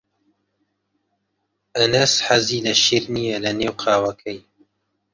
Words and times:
ئەنەس 1.77 2.13
حەزی 2.25 2.59
لە 2.65 2.73
شیر 2.83 3.03
نییە 3.15 3.37
لەنێو 3.45 3.73
قاوەکەی. 3.81 4.39